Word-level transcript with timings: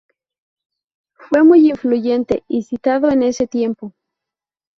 Fue 1.13 1.43
muy 1.43 1.69
influyente 1.69 2.43
y 2.47 2.63
citado 2.63 3.11
en 3.11 3.21
ese 3.21 3.45
tiempo. 3.45 3.93